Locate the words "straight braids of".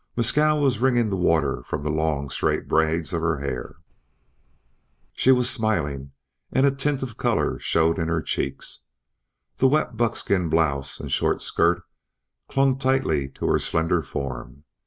2.31-3.21